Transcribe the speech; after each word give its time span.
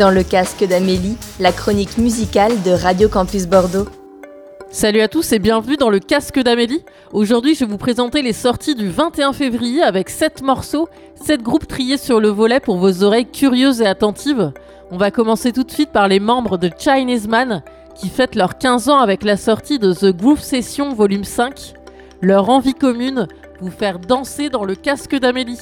Dans 0.00 0.10
le 0.10 0.22
casque 0.22 0.64
d'Amélie, 0.64 1.18
la 1.40 1.52
chronique 1.52 1.98
musicale 1.98 2.62
de 2.62 2.70
Radio 2.70 3.10
Campus 3.10 3.46
Bordeaux. 3.46 3.86
Salut 4.70 5.02
à 5.02 5.08
tous 5.08 5.30
et 5.32 5.38
bienvenue 5.38 5.76
dans 5.76 5.90
le 5.90 5.98
casque 5.98 6.40
d'Amélie. 6.40 6.82
Aujourd'hui, 7.12 7.54
je 7.54 7.66
vais 7.66 7.70
vous 7.70 7.76
présenter 7.76 8.22
les 8.22 8.32
sorties 8.32 8.74
du 8.74 8.88
21 8.88 9.34
février 9.34 9.82
avec 9.82 10.08
7 10.08 10.40
morceaux, 10.40 10.88
7 11.16 11.42
groupes 11.42 11.68
triés 11.68 11.98
sur 11.98 12.18
le 12.18 12.30
volet 12.30 12.60
pour 12.60 12.78
vos 12.78 13.02
oreilles 13.02 13.30
curieuses 13.30 13.82
et 13.82 13.86
attentives. 13.86 14.54
On 14.90 14.96
va 14.96 15.10
commencer 15.10 15.52
tout 15.52 15.64
de 15.64 15.70
suite 15.70 15.92
par 15.92 16.08
les 16.08 16.18
membres 16.18 16.56
de 16.56 16.70
Chinese 16.78 17.28
Man 17.28 17.62
qui 17.94 18.08
fêtent 18.08 18.36
leurs 18.36 18.56
15 18.56 18.88
ans 18.88 19.00
avec 19.00 19.22
la 19.22 19.36
sortie 19.36 19.78
de 19.78 19.92
The 19.92 20.16
Groove 20.16 20.40
Session 20.40 20.94
Volume 20.94 21.24
5. 21.24 21.74
Leur 22.22 22.48
envie 22.48 22.72
commune, 22.72 23.28
vous 23.60 23.70
faire 23.70 23.98
danser 23.98 24.48
dans 24.48 24.64
le 24.64 24.76
casque 24.76 25.16
d'Amélie. 25.16 25.60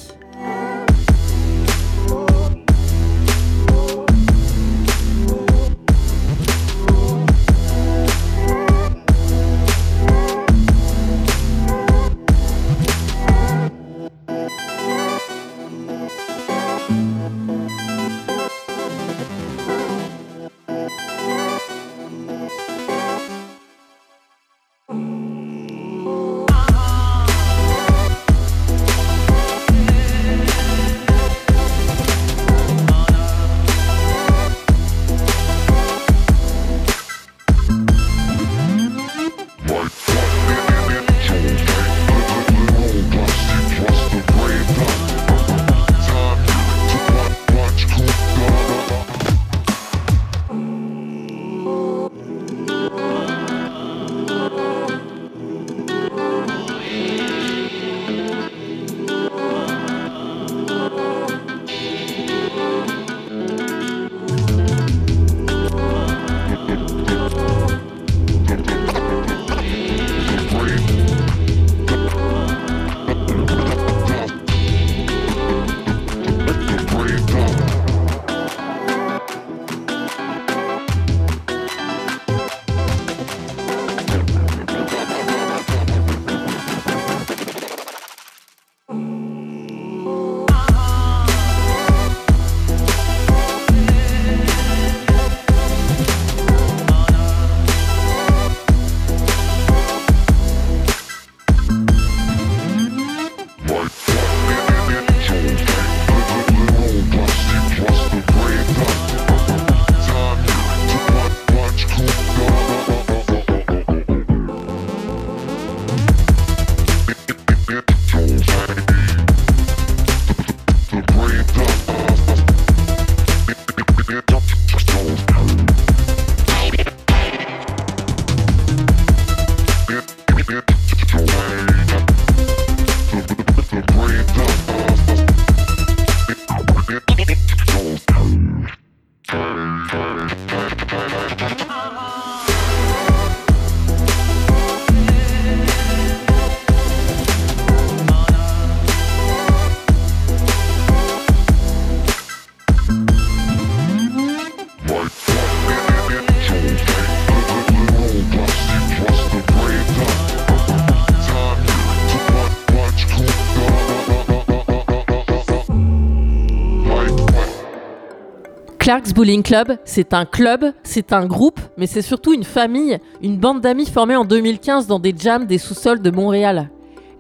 Clark's 168.89 169.13
Bowling 169.13 169.43
Club, 169.43 169.77
c'est 169.85 170.15
un 170.15 170.25
club, 170.25 170.73
c'est 170.83 171.13
un 171.13 171.27
groupe, 171.27 171.61
mais 171.77 171.87
c'est 171.87 172.01
surtout 172.01 172.33
une 172.33 172.43
famille, 172.43 172.99
une 173.21 173.37
bande 173.37 173.61
d'amis 173.61 173.85
formée 173.85 174.17
en 174.17 174.25
2015 174.25 174.87
dans 174.87 174.99
des 174.99 175.15
jams 175.15 175.45
des 175.45 175.59
sous-sols 175.59 176.01
de 176.01 176.11
Montréal. 176.11 176.71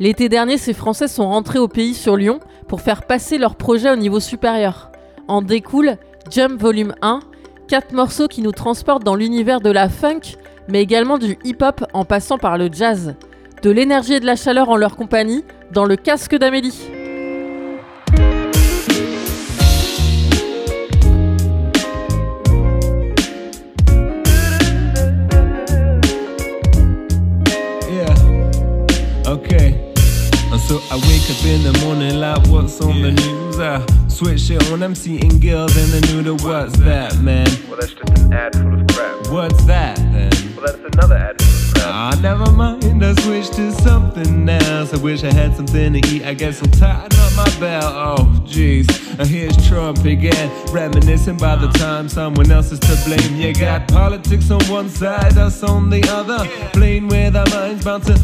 L'été 0.01 0.31
dernier, 0.31 0.57
ces 0.57 0.73
Français 0.73 1.09
sont 1.09 1.29
rentrés 1.29 1.59
au 1.59 1.69
pays 1.69 1.93
sur 1.93 2.17
Lyon 2.17 2.41
pour 2.69 2.81
faire 2.81 3.03
passer 3.03 3.37
leur 3.37 3.55
projet 3.55 3.91
au 3.91 3.97
niveau 3.97 4.19
supérieur. 4.19 4.91
En 5.27 5.43
découle 5.43 5.99
Jump 6.31 6.59
Volume 6.59 6.95
1, 7.03 7.21
quatre 7.69 7.93
morceaux 7.93 8.29
qui 8.29 8.41
nous 8.41 8.53
transportent 8.53 9.05
dans 9.05 9.15
l'univers 9.15 9.61
de 9.61 9.71
la 9.71 9.91
funk, 9.91 10.39
mais 10.69 10.81
également 10.81 11.19
du 11.19 11.37
hip-hop 11.45 11.85
en 11.93 12.07
passant 12.07 12.39
par 12.39 12.57
le 12.57 12.71
jazz. 12.73 13.15
De 13.63 13.69
l'énergie 13.69 14.15
et 14.15 14.21
de 14.21 14.27
la 14.27 14.37
chaleur 14.37 14.71
en 14.71 14.77
leur 14.79 14.97
compagnie, 14.97 15.45
dans 15.71 15.85
le 15.85 15.97
casque 15.97 16.35
d'Amélie. 16.35 16.98
Wake 31.29 31.39
up 31.39 31.45
in 31.47 31.63
the 31.63 31.85
morning 31.85 32.21
like 32.21 32.47
what's 32.49 32.81
on 32.81 32.97
yeah. 32.97 33.07
the 33.07 33.13
news? 33.13 33.59
I 33.59 34.09
switch 34.09 34.51
it 34.51 34.71
on, 34.71 34.83
I'm 34.83 34.95
seeing 34.95 35.41
girls 35.41 35.77
and 35.77 35.91
the 35.93 36.13
noodle. 36.13 36.37
What's 36.37 36.77
that, 36.79 37.19
man? 37.19 37.47
Well, 37.69 37.79
that's 37.79 37.95
just 37.95 38.19
an 38.19 38.33
ad 38.33 38.55
full 38.57 38.81
of 38.81 38.87
crap. 38.89 39.27
What's 39.29 39.65
that 39.65 39.97
then? 39.97 40.31
Well, 40.57 40.67
that's 40.67 40.95
another 40.95 41.17
ad 41.17 41.41
full 41.41 41.49
of 41.49 41.75
crap. 41.75 41.87
Ah, 41.87 42.19
never 42.23 42.51
mind, 42.53 43.05
I 43.05 43.15
switched 43.23 43.55
to 43.55 43.73
something 43.73 44.49
else. 44.49 44.95
I 44.95 44.99
wish 44.99 45.25
I 45.25 45.33
had 45.33 45.55
something 45.57 45.95
to 45.95 46.09
eat. 46.09 46.25
I 46.25 46.35
guess 46.35 46.63
I'm 46.63 46.71
tired 46.71 47.15
up 47.15 47.28
my 47.39 47.61
belt. 47.61 47.95
Oh, 47.95 48.25
jeez. 48.45 48.87
Here's 49.27 49.57
Trump 49.69 50.05
again, 50.05 50.51
reminiscing 50.73 51.37
by 51.37 51.55
the 51.55 51.69
time 51.69 52.09
someone 52.09 52.51
else 52.51 52.73
is 52.73 52.81
to 52.81 52.95
blame. 53.05 53.37
You 53.37 53.55
got 53.55 53.87
politics 53.89 54.51
on 54.51 54.63
one 54.65 54.89
side, 54.89 55.39
us 55.39 55.63
on 55.63 55.89
the 55.89 56.03
other. 56.11 56.41
Playing 56.73 57.07
with 57.07 57.37
our 57.37 57.47
minds, 57.51 57.85
bound 57.85 58.05
to 58.05 58.15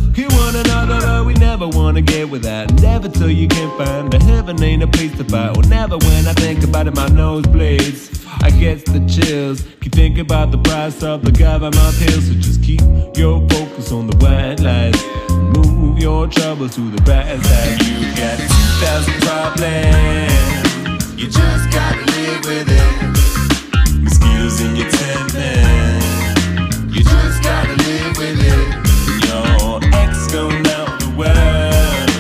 one 0.45 0.57
another. 0.57 0.99
But 1.01 1.27
we 1.27 1.35
never 1.35 1.69
wanna 1.69 2.03
get 2.03 2.29
with 2.29 2.43
that. 2.43 2.73
Never 2.81 3.09
till 3.09 3.31
you 3.31 3.47
can 3.47 3.71
find 3.79 4.13
the 4.13 4.19
heaven 4.25 4.61
ain't 4.63 4.83
a 4.83 4.89
place 4.89 5.17
to 5.19 5.25
buy. 5.25 5.49
Or 5.51 5.63
never 5.63 5.97
when 5.99 6.27
I 6.27 6.33
think 6.33 6.65
about 6.65 6.89
it, 6.89 6.97
my 6.97 7.09
nose 7.09 7.47
bleeds. 7.47 8.11
I 8.43 8.51
get 8.51 8.85
the 8.87 9.01
chills. 9.07 9.63
Keep 9.81 9.93
thinking 9.93 10.21
about 10.21 10.51
the 10.51 10.59
price 10.59 11.03
of 11.03 11.25
the 11.25 11.31
government 11.33 11.95
pills. 12.01 12.27
So 12.27 12.35
just 12.35 12.63
keep 12.63 12.81
your 13.17 13.47
focus 13.49 13.93
on 13.93 14.09
the 14.09 14.17
white 14.17 14.61
lies. 14.61 14.99
Move 15.31 15.74
move 15.95 16.03
your 16.03 16.27
trouble 16.27 16.69
to 16.69 16.91
the 16.91 17.01
bright 17.03 17.39
side. 17.45 17.83
You 17.83 18.15
got 18.15 18.39
2,000 18.39 19.23
problems. 19.23 20.33
You 21.21 21.27
just 21.27 21.71
gotta 21.71 22.05
live 22.13 22.45
with 22.45 22.69
it. 22.69 24.03
Mosquitoes 24.03 24.61
in 24.61 24.77
your 24.77 24.91
tent, 24.91 25.35
man. 25.35 26.01
You 26.91 27.03
just 27.03 27.43
gotta 27.43 27.75
live 27.85 28.17
with 28.19 28.41
it. 28.41 28.69
Your 29.27 29.81
ex 29.95 30.27
the 30.33 30.47
world. 31.17 32.11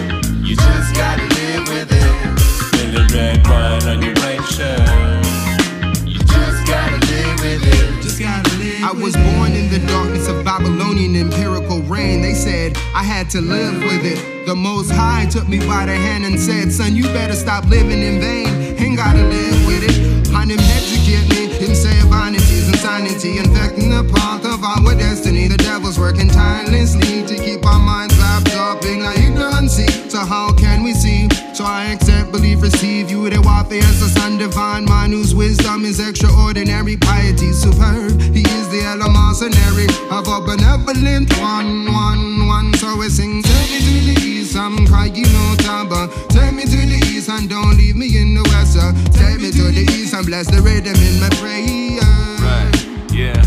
You 0.47 0.56
just 0.56 0.94
gotta 0.94 1.23
live 1.23 1.69
with 1.69 1.93
it. 1.93 2.05
Red 3.15 3.47
wine 3.47 3.82
on 3.88 4.03
your 4.03 4.15
shirt. 4.43 5.27
You 6.06 6.19
just 6.19 6.67
gotta 6.67 6.99
live 7.06 7.41
with 7.41 7.65
it. 7.65 8.03
Just 8.03 8.19
gotta 8.20 8.50
live 8.59 8.82
I 8.82 8.93
was 8.93 9.17
born 9.17 9.53
in 9.53 9.70
the 9.70 9.79
darkness 9.87 10.29
of 10.29 10.44
said, 12.44 12.76
I 12.94 13.02
had 13.02 13.31
to 13.31 13.41
live 13.41 13.76
with 13.88 14.05
it. 14.05 14.46
The 14.46 14.55
Most 14.55 14.91
High 14.91 15.26
took 15.26 15.49
me 15.49 15.58
by 15.58 15.87
the 15.87 15.96
hand 15.96 16.25
and 16.25 16.38
said, 16.38 16.70
Son, 16.70 16.94
you 16.94 17.05
better 17.05 17.35
stop 17.35 17.64
living 17.64 18.02
in 18.02 18.20
vain. 18.20 18.49
Ain't 18.76 18.96
gotta 18.96 19.23
live 19.23 19.67
with 19.67 19.82
it. 19.88 20.35
On 20.35 20.50
him 20.50 20.61
educate 20.61 21.26
me, 21.32 21.46
him 21.46 21.75
say 21.75 21.96
vanities 22.11 22.69
insanity, 22.69 23.38
infecting 23.38 23.91
the 23.91 24.05
path 24.12 24.44
of 24.44 24.62
our 24.62 24.94
destiny. 24.94 25.49
The 25.49 25.56
devil's 25.56 25.99
working 25.99 26.29
tirelessly 26.29 27.25
to 27.25 27.35
keep 27.43 27.64
our 27.64 27.79
minds 27.79 28.19
wrapped 28.19 28.55
up 28.56 28.85
in 28.85 29.00
ignorancy. 29.00 29.88
So 30.11 30.19
how 30.19 30.52
can 30.52 30.63
believe, 32.34 32.62
receive 32.62 33.10
you. 33.10 33.31
The 33.31 33.40
warfare 33.40 33.78
as 33.78 34.02
a 34.02 34.08
son 34.08 34.38
divine 34.38 34.84
man 34.84 35.12
whose 35.12 35.34
wisdom 35.34 35.84
is 35.84 36.00
extraordinary, 36.00 36.96
piety 36.96 37.52
superb. 37.52 38.20
He 38.34 38.42
is 38.42 38.66
the 38.75 38.82
elementary 38.82 39.86
of 40.10 40.26
a 40.26 40.40
benevolent 40.42 41.31
one, 41.38 41.92
one, 41.92 42.46
one. 42.48 42.75
So 42.75 42.96
we 42.98 43.08
sing, 43.08 43.42
take 43.42 43.70
me 43.70 43.78
to 43.78 43.94
the 44.10 44.26
east, 44.26 44.56
I'm 44.56 44.86
crying 44.86 45.31
no 45.31 45.54
tabber. 45.58 46.08
Take 46.34 46.54
me 46.54 46.64
to 46.64 46.81
the 46.92 46.98
east 47.06 47.28
and 47.28 47.48
don't 47.48 47.76
leave 47.76 47.96
me 47.96 48.06
in 48.19 48.34
the 48.34 48.42
west. 48.50 48.78
Uh. 48.78 48.92
Take 49.14 49.40
me 49.40 49.50
to 49.52 49.64
the 49.70 49.86
east 49.94 50.14
and 50.14 50.26
bless 50.26 50.50
the 50.50 50.60
rhythm 50.60 50.98
in 50.98 51.20
my 51.22 51.31
prayer. 51.38 52.02
Right, 52.42 52.75
yeah. 53.14 53.38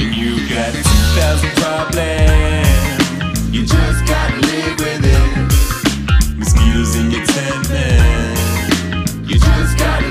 And 0.00 0.14
you 0.16 0.40
got 0.48 0.72
2,000 0.72 1.52
problems. 1.60 2.72
You 3.52 3.66
just 3.66 4.00
gotta 4.08 4.40
live 4.40 4.78
with 4.80 5.04
it. 5.04 6.38
Mosquitoes 6.38 6.96
in 6.96 7.10
your 7.10 7.26
tent, 7.26 7.68
man. 7.68 8.11
You 9.32 9.38
just 9.38 9.78
gotta 9.78 10.01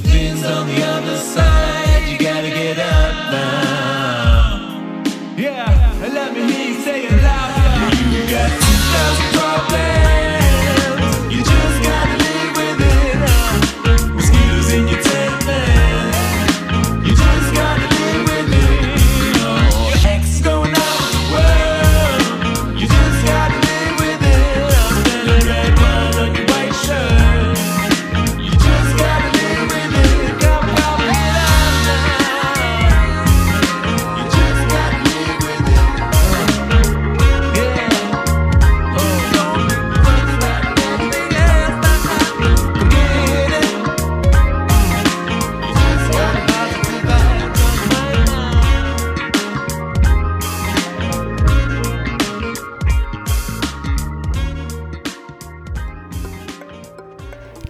the 0.00 0.08
things 0.08 0.44
on 0.44 0.66
the 0.66 0.82
other 0.82 1.16
side? 1.16 2.06
You 2.08 2.18
gotta 2.18 2.48
get 2.48 2.78
up 2.78 3.32
now. 3.32 5.04
Yeah, 5.38 6.08
let 6.12 6.34
me 6.34 6.52
hear 6.52 6.68
you 6.68 6.82
say 6.82 7.06
it 7.06 7.22
loud. 7.22 7.94
You 8.12 8.22
got 8.30 8.50
2,000 8.50 9.40
problems. 9.40 10.15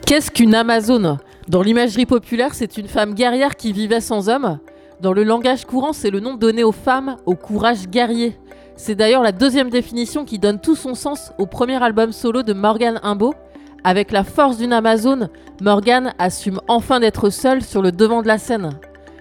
Qu'est-ce 0.06 0.30
qu'une 0.30 0.54
Amazone? 0.54 1.18
Dans 1.48 1.62
l'imagerie 1.62 2.06
populaire, 2.06 2.54
c'est 2.54 2.76
une 2.76 2.86
femme 2.86 3.14
guerrière 3.14 3.56
qui 3.56 3.72
vivait 3.72 4.00
sans 4.00 4.28
homme. 4.28 4.60
Dans 5.00 5.12
le 5.12 5.24
langage 5.24 5.64
courant, 5.64 5.92
c'est 5.92 6.10
le 6.10 6.20
nom 6.20 6.34
donné 6.34 6.62
aux 6.62 6.70
femmes 6.70 7.16
au 7.26 7.34
courage 7.34 7.88
guerrier. 7.88 8.38
C'est 8.76 8.94
d'ailleurs 8.94 9.24
la 9.24 9.32
deuxième 9.32 9.68
définition 9.68 10.24
qui 10.24 10.38
donne 10.38 10.60
tout 10.60 10.76
son 10.76 10.94
sens 10.94 11.32
au 11.38 11.46
premier 11.46 11.82
album 11.82 12.12
solo 12.12 12.44
de 12.44 12.52
Morgan 12.52 13.00
Imbo. 13.02 13.34
Avec 13.82 14.12
la 14.12 14.22
force 14.22 14.58
d'une 14.58 14.72
Amazone, 14.72 15.28
Morgan 15.60 16.14
assume 16.20 16.60
enfin 16.68 17.00
d'être 17.00 17.28
seule 17.28 17.64
sur 17.64 17.82
le 17.82 17.90
devant 17.90 18.22
de 18.22 18.28
la 18.28 18.38
scène. 18.38 18.78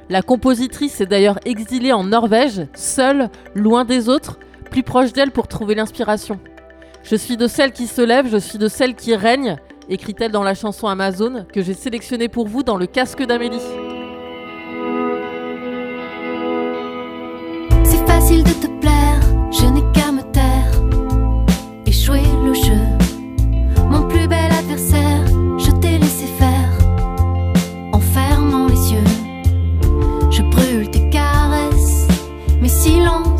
La 0.09 0.21
compositrice 0.21 1.01
est 1.01 1.07
d'ailleurs 1.07 1.39
exilée 1.45 1.93
en 1.93 2.03
Norvège, 2.03 2.67
seule, 2.75 3.29
loin 3.55 3.85
des 3.85 4.07
autres, 4.07 4.37
plus 4.69 4.83
proche 4.83 5.13
d'elle 5.13 5.31
pour 5.31 5.47
trouver 5.47 5.73
l'inspiration. 5.73 6.39
Je 7.01 7.15
suis 7.15 7.37
de 7.37 7.47
celles 7.47 7.71
qui 7.71 7.87
se 7.87 8.03
lèvent, 8.03 8.29
je 8.29 8.37
suis 8.37 8.59
de 8.59 8.67
celles 8.67 8.93
qui 8.93 9.15
règnent, 9.15 9.57
écrit-elle 9.89 10.31
dans 10.31 10.43
la 10.43 10.55
chanson 10.55 10.87
Amazon 10.87 11.45
que 11.51 11.61
j'ai 11.61 11.73
sélectionnée 11.73 12.27
pour 12.27 12.47
vous 12.47 12.63
dans 12.63 12.77
le 12.77 12.85
casque 12.85 13.23
d'Amélie. 13.23 13.59
C'est 17.83 18.05
facile 18.07 18.43
de 18.43 18.51
te 18.51 18.67
plaire, 18.79 19.19
je 19.51 19.65
n'ai 19.65 19.83
qu'à 19.93 20.11
me 20.11 20.21
taire. 20.31 20.71
Échouer 21.85 22.23
le 22.43 22.53
jeu, 22.53 22.81
mon 23.89 24.07
plus 24.07 24.27
bel 24.27 24.51
adversaire, 24.51 25.25
je 25.57 25.71
t'ai 25.79 25.97
laissé 25.97 26.25
faire. 26.25 26.71
En 27.93 27.99
fermant 27.99 28.67
les 28.67 28.93
yeux, 28.93 29.11
je 30.31 30.41
brûle 30.41 30.89
tes 30.89 31.09
caresses, 31.09 32.07
mes 32.61 32.69
silences 32.69 33.34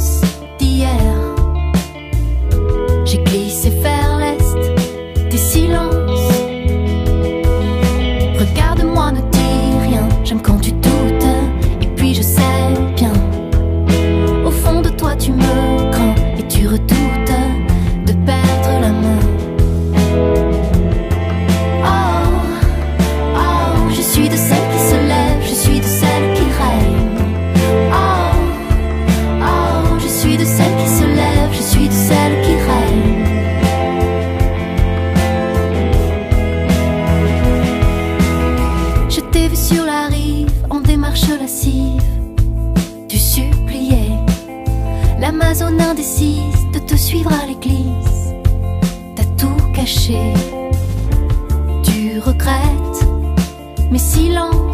mes 53.96 54.00
silences 54.00 54.52
d'hier. 54.52 54.65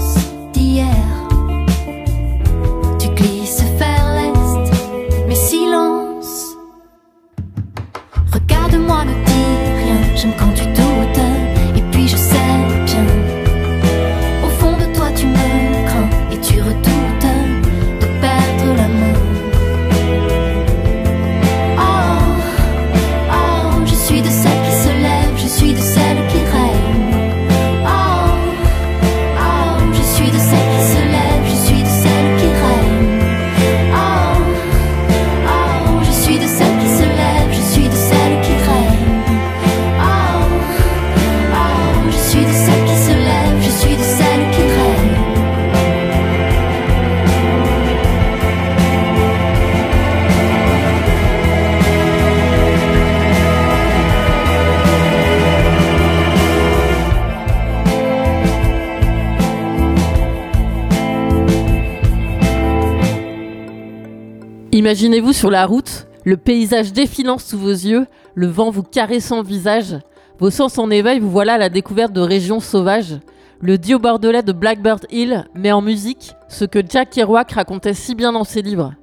Imaginez-vous 64.82 65.34
sur 65.34 65.52
la 65.52 65.68
route, 65.68 66.08
le 66.26 66.38
paysage 66.38 66.92
défilant 66.92 67.38
sous 67.38 67.60
vos 67.60 67.70
yeux, 67.70 68.08
le 68.34 68.48
vent 68.48 68.72
vous 68.72 68.82
caressant 68.82 69.44
le 69.44 69.48
visage, 69.48 69.96
vos 70.40 70.50
sens 70.50 70.80
en 70.80 70.90
éveil, 70.90 71.20
vous 71.20 71.30
voilà 71.30 71.54
à 71.54 71.58
la 71.60 71.70
découverte 71.70 72.14
de 72.14 72.20
régions 72.20 72.60
sauvages. 72.60 73.20
Le 73.60 73.78
duo 73.78 74.00
bordelais 74.00 74.42
de 74.42 74.52
Blackbird 74.52 75.06
Hill 75.12 75.46
met 75.54 75.72
en 75.72 75.82
musique 75.84 76.34
ce 76.50 76.66
que 76.66 76.80
Jack 76.84 77.12
Kerouac 77.12 77.52
racontait 77.52 77.94
si 77.94 78.16
bien 78.16 78.32
dans 78.32 78.44
ses 78.44 78.64
livres. 78.64 78.96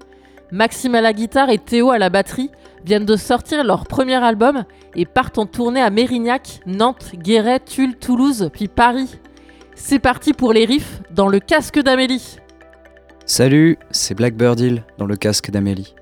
Maxime 0.51 0.97
à 0.97 1.01
la 1.01 1.13
guitare 1.13 1.49
et 1.49 1.59
Théo 1.59 1.93
à 1.93 1.99
la 1.99 2.11
batterie 2.11 2.51
viennent 2.85 3.07
de 3.07 3.15
sortir 3.15 3.63
leur 3.63 3.87
premier 3.87 4.17
album 4.17 4.65
et 4.97 5.07
partent 5.07 5.39
en 5.39 5.47
tournée 5.47 5.81
à 5.81 5.91
Mérignac, 5.91 6.59
Nantes, 6.67 7.13
Guéret, 7.15 7.61
Tulle, 7.61 7.95
Toulouse, 7.95 8.51
puis 8.53 8.67
Paris. 8.67 9.21
C'est 9.77 10.01
parti 10.01 10.33
pour 10.33 10.53
les 10.53 10.65
riffs 10.65 11.03
dans 11.13 11.29
le 11.29 11.39
casque 11.39 11.79
d'Amélie. 11.79 12.41
Salut, 13.31 13.77
c'est 13.91 14.15
Blackbird 14.15 14.59
Hill 14.59 14.83
dans 14.97 15.05
le 15.05 15.15
casque 15.15 15.51
d'Amélie. 15.51 15.95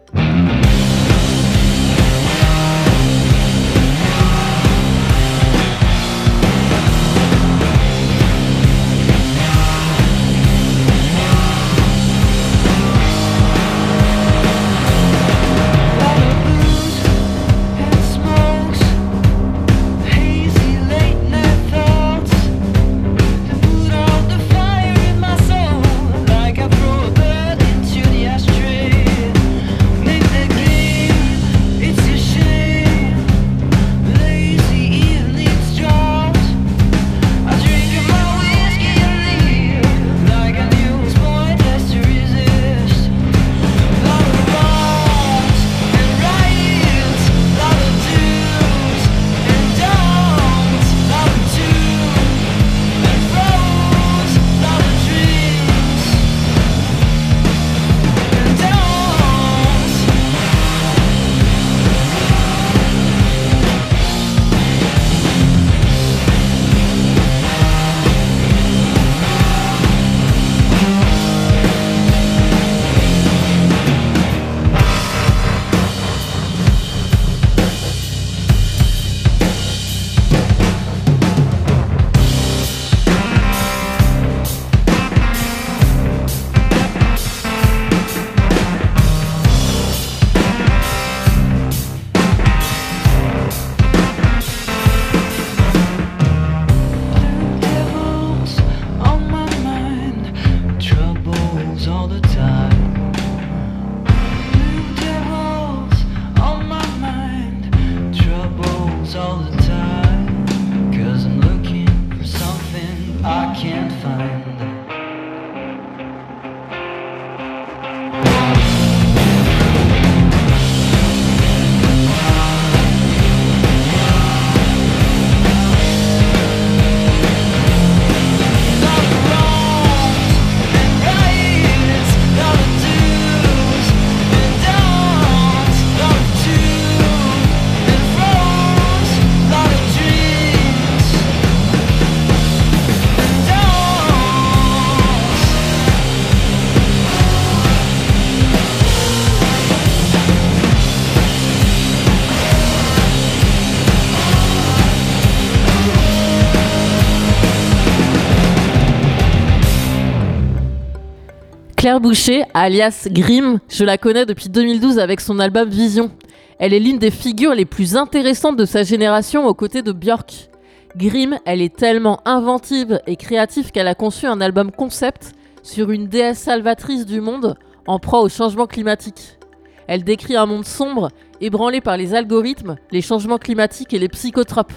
Claire 161.86 162.00
Boucher, 162.00 162.42
alias 162.52 163.06
Grimm, 163.12 163.60
je 163.68 163.84
la 163.84 163.96
connais 163.96 164.26
depuis 164.26 164.48
2012 164.48 164.98
avec 164.98 165.20
son 165.20 165.38
album 165.38 165.68
Vision. 165.68 166.10
Elle 166.58 166.74
est 166.74 166.80
l'une 166.80 166.98
des 166.98 167.12
figures 167.12 167.54
les 167.54 167.64
plus 167.64 167.94
intéressantes 167.94 168.56
de 168.56 168.64
sa 168.64 168.82
génération 168.82 169.46
aux 169.46 169.54
côtés 169.54 169.82
de 169.82 169.92
Björk. 169.92 170.48
Grimm, 170.96 171.38
elle 171.44 171.62
est 171.62 171.76
tellement 171.76 172.18
inventive 172.24 173.00
et 173.06 173.14
créative 173.14 173.70
qu'elle 173.70 173.86
a 173.86 173.94
conçu 173.94 174.26
un 174.26 174.40
album 174.40 174.72
concept 174.72 175.30
sur 175.62 175.92
une 175.92 176.08
déesse 176.08 176.40
salvatrice 176.40 177.06
du 177.06 177.20
monde 177.20 177.54
en 177.86 178.00
proie 178.00 178.22
au 178.22 178.28
changement 178.28 178.66
climatique. 178.66 179.38
Elle 179.86 180.02
décrit 180.02 180.34
un 180.34 180.46
monde 180.46 180.64
sombre, 180.64 181.10
ébranlé 181.40 181.80
par 181.80 181.96
les 181.96 182.16
algorithmes, 182.16 182.74
les 182.90 183.00
changements 183.00 183.38
climatiques 183.38 183.94
et 183.94 184.00
les 184.00 184.08
psychotropes. 184.08 184.72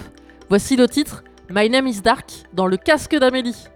Voici 0.48 0.76
le 0.76 0.86
titre 0.86 1.24
My 1.50 1.68
Name 1.68 1.88
is 1.88 2.02
Dark 2.02 2.30
dans 2.52 2.68
le 2.68 2.76
casque 2.76 3.18
d'Amélie. 3.18 3.66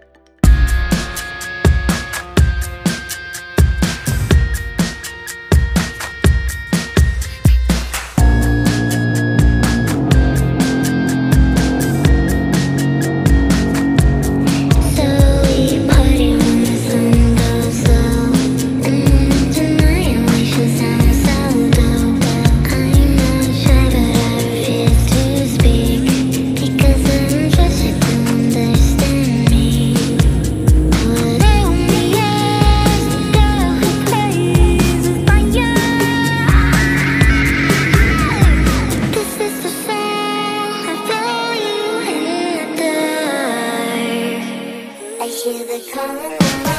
they 45.75 45.91
coming 45.91 46.74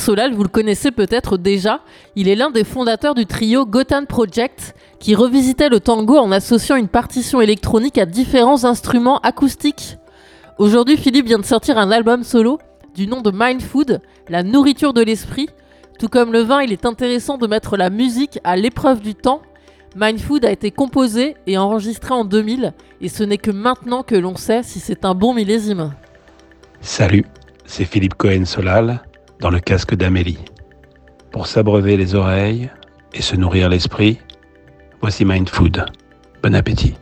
Cohen-Solal, 0.00 0.32
vous 0.32 0.42
le 0.42 0.48
connaissez 0.48 0.92
peut-être 0.92 1.36
déjà, 1.36 1.80
il 2.16 2.26
est 2.28 2.34
l'un 2.34 2.50
des 2.50 2.64
fondateurs 2.64 3.14
du 3.14 3.26
trio 3.26 3.66
Gotan 3.66 4.06
Project, 4.06 4.74
qui 4.98 5.14
revisitait 5.14 5.68
le 5.68 5.78
tango 5.78 6.16
en 6.16 6.32
associant 6.32 6.76
une 6.76 6.88
partition 6.88 7.42
électronique 7.42 7.98
à 7.98 8.06
différents 8.06 8.64
instruments 8.64 9.18
acoustiques. 9.18 9.98
Aujourd'hui, 10.58 10.96
Philippe 10.96 11.26
vient 11.26 11.38
de 11.38 11.44
sortir 11.44 11.76
un 11.76 11.90
album 11.90 12.24
solo 12.24 12.58
du 12.94 13.06
nom 13.06 13.20
de 13.20 13.30
Mind 13.30 13.60
Food, 13.60 14.00
la 14.30 14.42
nourriture 14.42 14.94
de 14.94 15.02
l'esprit. 15.02 15.50
Tout 15.98 16.08
comme 16.08 16.32
le 16.32 16.40
vin, 16.40 16.62
il 16.62 16.72
est 16.72 16.86
intéressant 16.86 17.36
de 17.36 17.46
mettre 17.46 17.76
la 17.76 17.90
musique 17.90 18.38
à 18.42 18.56
l'épreuve 18.56 19.02
du 19.02 19.14
temps. 19.14 19.42
Mind 19.96 20.18
Food 20.18 20.46
a 20.46 20.50
été 20.50 20.70
composé 20.70 21.34
et 21.46 21.58
enregistré 21.58 22.14
en 22.14 22.24
2000, 22.24 22.72
et 23.02 23.08
ce 23.10 23.22
n'est 23.22 23.38
que 23.38 23.50
maintenant 23.50 24.02
que 24.02 24.14
l'on 24.14 24.36
sait 24.36 24.62
si 24.62 24.80
c'est 24.80 25.04
un 25.04 25.14
bon 25.14 25.34
millésime. 25.34 25.92
Salut, 26.80 27.26
c'est 27.66 27.84
Philippe 27.84 28.14
Cohen-Solal 28.14 29.02
dans 29.40 29.50
le 29.50 29.60
casque 29.60 29.94
d'Amélie. 29.94 30.38
Pour 31.32 31.46
s'abreuver 31.46 31.96
les 31.96 32.14
oreilles 32.14 32.70
et 33.12 33.22
se 33.22 33.36
nourrir 33.36 33.68
l'esprit, 33.68 34.18
voici 35.00 35.24
Mind 35.24 35.48
Food. 35.48 35.84
Bon 36.42 36.54
appétit. 36.54 36.94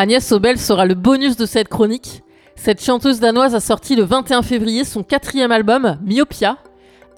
Agnès 0.00 0.26
Sobel 0.26 0.58
sera 0.58 0.86
le 0.86 0.94
bonus 0.94 1.36
de 1.36 1.44
cette 1.44 1.68
chronique. 1.68 2.22
Cette 2.56 2.82
chanteuse 2.82 3.20
danoise 3.20 3.54
a 3.54 3.60
sorti 3.60 3.96
le 3.96 4.02
21 4.02 4.40
février 4.40 4.86
son 4.86 5.02
quatrième 5.02 5.52
album, 5.52 5.98
Myopia. 6.02 6.56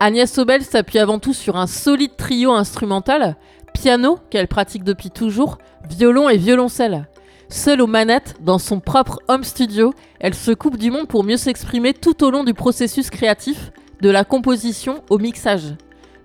Agnès 0.01 0.29
Sobel 0.29 0.65
s'appuie 0.65 0.99
avant 0.99 1.21
tout 1.21 1.33
sur 1.33 1.57
un 1.57 1.69
solide 1.69 2.17
trio 2.17 2.51
instrumental, 2.51 3.37
piano, 3.73 4.19
qu'elle 4.31 4.49
pratique 4.49 4.83
depuis 4.83 5.11
toujours, 5.11 5.59
violon 5.89 6.29
et 6.29 6.39
violoncelle. 6.39 7.07
Seule 7.49 7.83
aux 7.83 7.87
manettes, 7.87 8.35
dans 8.41 8.59
son 8.59 8.81
propre 8.81 9.21
home 9.29 9.45
studio, 9.45 9.95
elle 10.19 10.35
se 10.35 10.51
coupe 10.51 10.77
du 10.77 10.91
monde 10.91 11.07
pour 11.07 11.23
mieux 11.23 11.37
s'exprimer 11.37 11.95
tout 11.95 12.25
au 12.25 12.33
long 12.33 12.43
du 12.43 12.53
processus 12.53 13.11
créatif, 13.11 13.71
de 14.01 14.11
la 14.11 14.25
composition 14.25 15.05
au 15.09 15.19
mixage. 15.19 15.77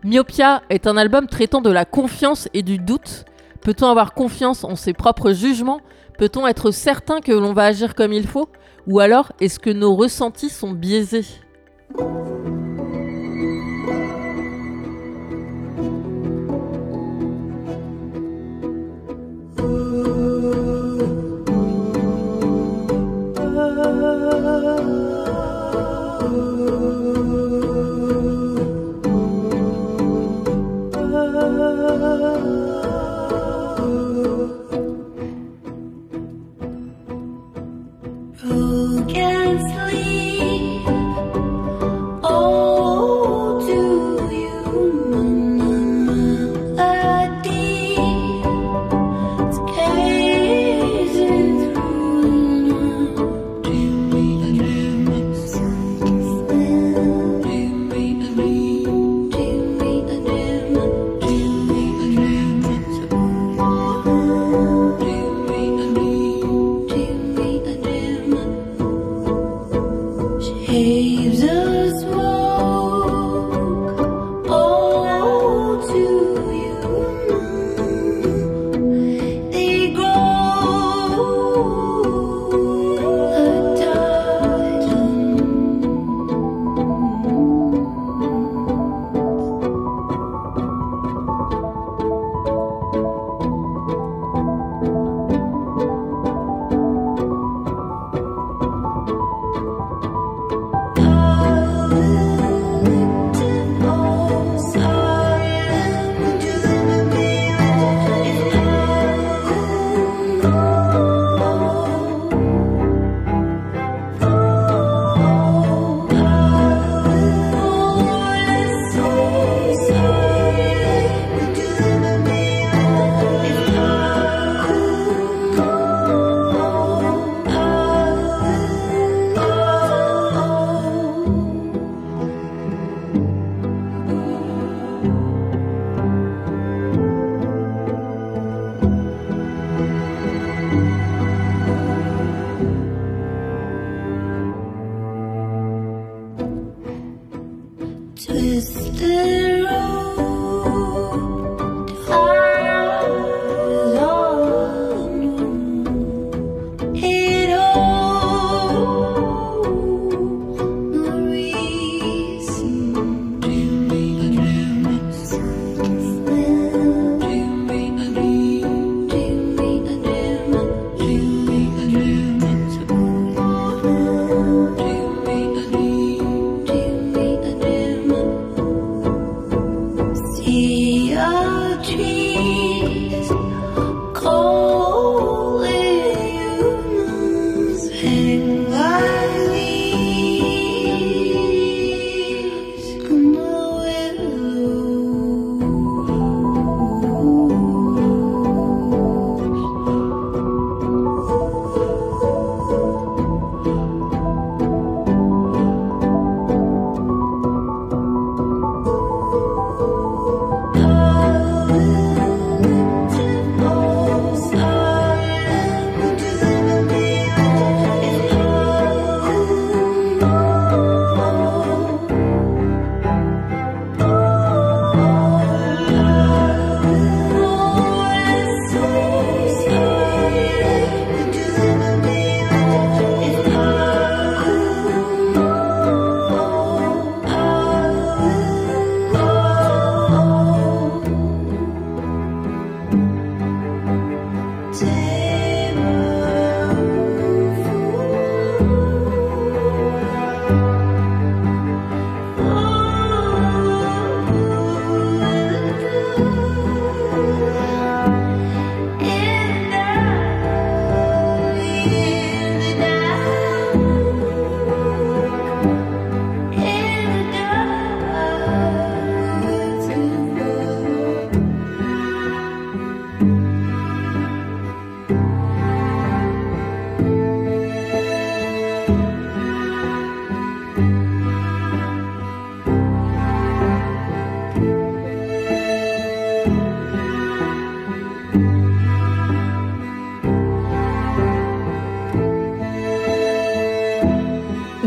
Myopia 0.03 0.63
est 0.71 0.87
un 0.87 0.97
album 0.97 1.27
traitant 1.27 1.61
de 1.61 1.69
la 1.69 1.85
confiance 1.85 2.49
et 2.55 2.63
du 2.63 2.79
doute. 2.79 3.25
Peut-on 3.61 3.89
avoir 3.89 4.15
confiance 4.15 4.63
en 4.63 4.75
ses 4.75 4.93
propres 4.93 5.33
jugements? 5.33 5.81
Peut-on 6.17 6.47
être 6.47 6.71
certain 6.71 7.21
que 7.21 7.31
l'on 7.31 7.53
va 7.53 7.65
agir 7.65 7.93
comme 7.93 8.11
il 8.11 8.25
faut? 8.25 8.49
Ou 8.87 8.99
alors 8.99 9.33
est-ce 9.39 9.59
que 9.59 9.69
nos 9.69 9.95
ressentis 9.95 10.49
sont 10.49 10.71
biaisés? 10.71 11.25